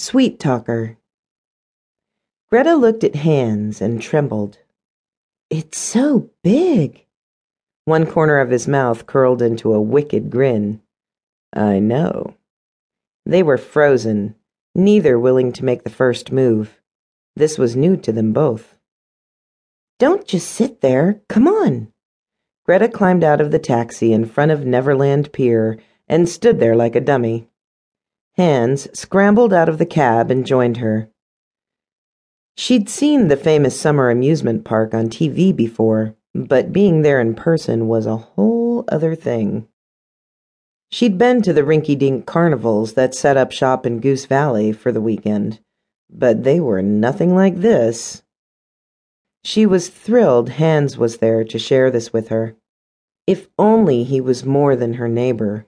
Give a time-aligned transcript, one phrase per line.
[0.00, 0.96] Sweet Talker.
[2.50, 4.58] Greta looked at Hans and trembled.
[5.50, 7.04] It's so big.
[7.84, 10.82] One corner of his mouth curled into a wicked grin.
[11.52, 12.36] I know.
[13.26, 14.36] They were frozen,
[14.72, 16.80] neither willing to make the first move.
[17.34, 18.78] This was new to them both.
[19.98, 21.22] Don't just sit there.
[21.28, 21.92] Come on.
[22.64, 25.76] Greta climbed out of the taxi in front of Neverland Pier
[26.06, 27.48] and stood there like a dummy.
[28.38, 31.10] Hans scrambled out of the cab and joined her.
[32.56, 37.88] She'd seen the famous summer amusement park on TV before, but being there in person
[37.88, 39.66] was a whole other thing.
[40.90, 44.92] She'd been to the rinky dink carnivals that set up shop in Goose Valley for
[44.92, 45.58] the weekend,
[46.08, 48.22] but they were nothing like this.
[49.44, 52.54] She was thrilled Hans was there to share this with her.
[53.26, 55.66] If only he was more than her neighbor.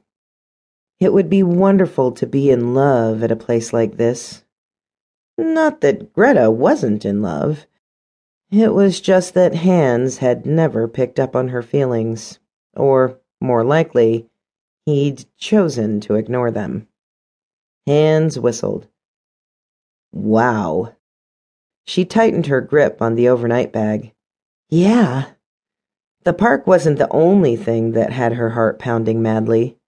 [1.00, 4.44] It would be wonderful to be in love at a place like this.
[5.38, 7.66] Not that Greta wasn't in love.
[8.50, 12.38] It was just that Hans had never picked up on her feelings,
[12.76, 14.28] or, more likely,
[14.84, 16.86] he'd chosen to ignore them.
[17.86, 18.86] Hans whistled.
[20.12, 20.94] Wow.
[21.86, 24.12] She tightened her grip on the overnight bag.
[24.68, 25.30] Yeah.
[26.24, 29.78] The park wasn't the only thing that had her heart pounding madly.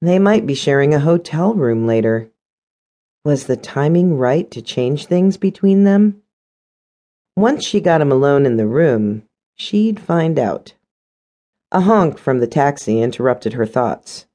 [0.00, 2.30] They might be sharing a hotel room later.
[3.24, 6.22] Was the timing right to change things between them?
[7.36, 9.24] Once she got him alone in the room,
[9.56, 10.74] she'd find out.
[11.72, 14.26] A honk from the taxi interrupted her thoughts.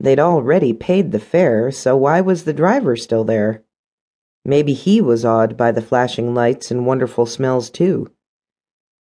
[0.00, 3.62] They'd already paid the fare, so why was the driver still there?
[4.44, 8.10] Maybe he was awed by the flashing lights and wonderful smells, too.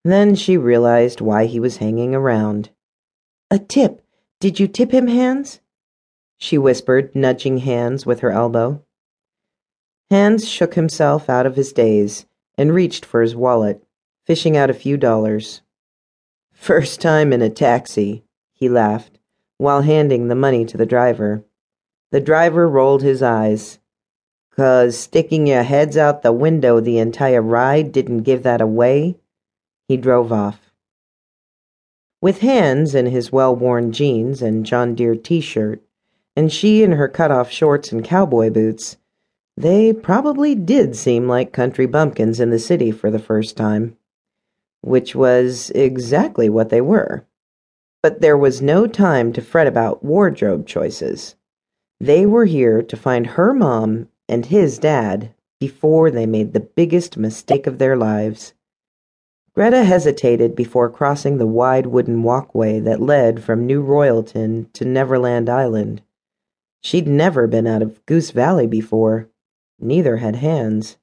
[0.03, 2.69] Then she realized why he was hanging around.
[3.51, 4.01] A tip.
[4.39, 5.59] Did you tip him, Hans?
[6.37, 8.83] She whispered, nudging Hans with her elbow.
[10.09, 12.25] Hans shook himself out of his daze
[12.57, 13.83] and reached for his wallet,
[14.25, 15.61] fishing out a few dollars.
[16.53, 19.19] First time in a taxi, he laughed,
[19.57, 21.43] while handing the money to the driver.
[22.11, 23.79] The driver rolled his eyes.
[24.55, 29.17] Cause sticking your heads out the window the entire ride didn't give that away?
[29.87, 30.71] He drove off.
[32.21, 35.83] With Hans in his well worn jeans and John Deere t shirt,
[36.37, 38.97] and she in her cut off shorts and cowboy boots,
[39.57, 43.97] they probably did seem like country bumpkins in the city for the first time.
[44.81, 47.25] Which was exactly what they were.
[48.03, 51.35] But there was no time to fret about wardrobe choices.
[51.99, 57.17] They were here to find her mom and his dad before they made the biggest
[57.17, 58.53] mistake of their lives.
[59.55, 65.49] Greta hesitated before crossing the wide wooden walkway that led from New Royalton to Neverland
[65.49, 66.03] Island.
[66.81, 69.29] She'd never been out of Goose Valley before.
[69.79, 70.97] Neither had Hans.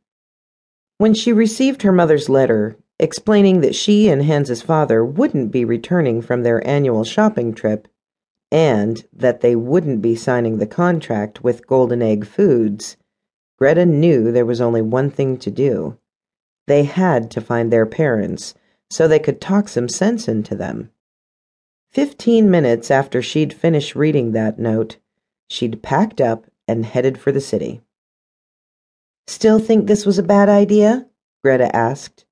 [0.99, 6.23] When she received her mother's letter, explaining that she and Hans's father wouldn't be returning
[6.23, 7.89] from their annual shopping trip,
[8.51, 12.97] and that they wouldn't be signing the contract with Golden Egg Foods,
[13.59, 15.99] Greta knew there was only one thing to do.
[16.67, 18.55] They had to find their parents
[18.91, 20.91] so they could talk some sense into them.
[21.91, 24.99] Fifteen minutes after she'd finished reading that note,
[25.49, 27.83] she'd packed up and headed for the city.
[29.27, 31.07] Still think this was a bad idea?
[31.43, 32.25] Greta asked,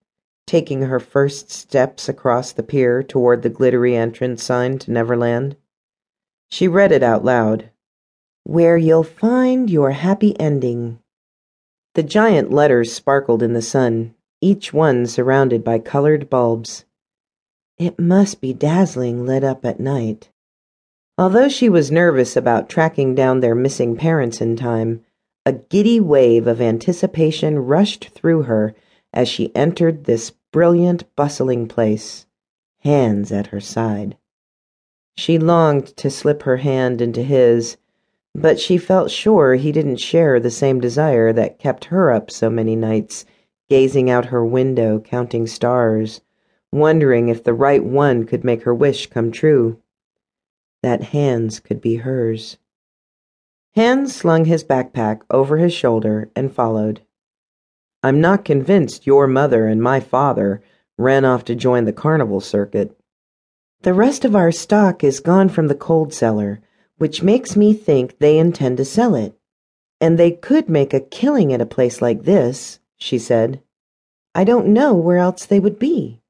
[0.46, 5.56] taking her first steps across the pier toward the glittery entrance sign to Neverland.
[6.50, 7.70] She read it out loud.
[8.44, 10.98] Where you'll find your happy ending.
[11.94, 16.84] The giant letters sparkled in the sun, each one surrounded by colored bulbs.
[17.78, 20.30] It must be dazzling lit up at night.
[21.18, 25.04] Although she was nervous about tracking down their missing parents in time,
[25.44, 28.74] a giddy wave of anticipation rushed through her
[29.12, 32.26] as she entered this brilliant, bustling place,
[32.78, 34.16] Hans at her side.
[35.16, 37.76] She longed to slip her hand into his,
[38.34, 42.48] but she felt sure he didn't share the same desire that kept her up so
[42.48, 43.26] many nights,
[43.69, 46.22] gazing out her window, counting stars,
[46.72, 49.78] wondering if the right one could make her wish come true.
[50.82, 52.58] That Hans could be hers.
[53.75, 57.02] Hans slung his backpack over his shoulder and followed.
[58.02, 60.62] I'm not convinced your mother and my father
[60.99, 62.99] ran off to join the carnival circuit.
[63.82, 66.61] The rest of our stock is gone from the cold cellar,
[66.99, 69.37] which makes me think they intend to sell it.
[70.00, 73.62] And they could make a killing at a place like this, she said.
[74.35, 76.20] I don't know where else they would be.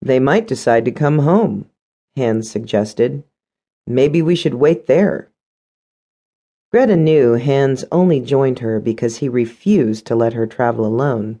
[0.00, 1.70] They might decide to come home,
[2.16, 3.24] Hans suggested.
[3.86, 5.30] Maybe we should wait there.
[6.70, 11.40] Greta knew Hans only joined her because he refused to let her travel alone.